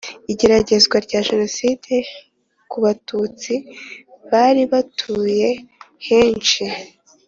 Igeragezwa 0.33 0.95
rya 1.05 1.19
Jenoside 1.27 1.93
ku 2.69 2.77
batutsi 2.83 3.53
bari 4.31 4.63
batuye 4.71 5.49
henshi 6.07 6.63